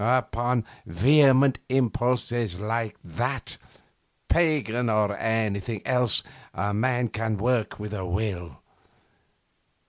[0.03, 3.59] Upon vehement impulses like that,
[4.29, 6.23] pagan or anything else,
[6.55, 8.59] a man can work with a will.